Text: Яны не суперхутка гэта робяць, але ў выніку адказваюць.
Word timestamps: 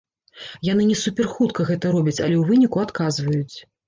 Яны 0.67 0.85
не 0.91 0.95
суперхутка 1.01 1.65
гэта 1.69 1.91
робяць, 1.97 2.15
але 2.25 2.35
ў 2.39 2.43
выніку 2.53 2.81
адказваюць. 2.87 3.55